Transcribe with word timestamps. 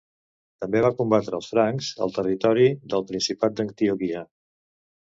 També 0.63 0.81
va 0.85 0.89
combatre 1.01 1.35
als 1.39 1.51
francs 1.53 1.91
al 2.07 2.17
territori 2.17 2.67
del 2.95 3.07
principat 3.13 3.59
d'Antioquia. 3.61 4.27